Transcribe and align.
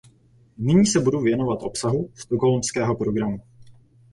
Nyní 0.57 0.85
se 0.85 0.99
budu 0.99 1.19
věnovat 1.21 1.59
obsahu 1.63 2.09
stockholmského 2.15 2.95
programu. 2.95 3.39